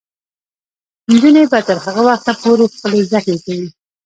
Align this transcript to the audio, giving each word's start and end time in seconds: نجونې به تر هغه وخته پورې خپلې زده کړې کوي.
نجونې 1.09 1.43
به 1.51 1.59
تر 1.67 1.77
هغه 1.85 2.01
وخته 2.09 2.31
پورې 2.41 2.65
خپلې 2.73 2.99
زده 3.07 3.19
کړې 3.25 3.37
کوي. 3.45 3.67